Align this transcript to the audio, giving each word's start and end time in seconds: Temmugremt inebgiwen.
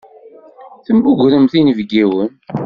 Temmugremt 0.85 1.53
inebgiwen. 1.59 2.29